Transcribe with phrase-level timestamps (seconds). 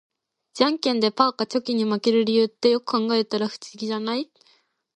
[0.55, 4.31] ジャンケンでパーがチョキに負ける理由って、よく考えたら不思議じゃない？